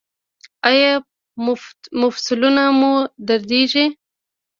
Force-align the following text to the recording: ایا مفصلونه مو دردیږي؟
ایا 0.69 0.91
مفصلونه 2.01 2.63
مو 2.79 2.93
دردیږي؟ 3.27 3.85